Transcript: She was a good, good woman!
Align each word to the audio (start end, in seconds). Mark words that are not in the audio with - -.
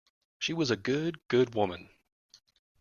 She 0.39 0.51
was 0.53 0.71
a 0.71 0.75
good, 0.77 1.19
good 1.27 1.53
woman! 1.53 1.91